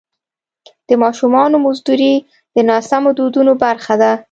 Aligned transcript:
د 0.87 0.89
ماشومانو 1.03 1.55
مزدوري 1.65 2.13
د 2.55 2.57
ناسمو 2.69 3.09
دودونو 3.17 3.53
برخه 3.63 3.93
ده. 4.01 4.11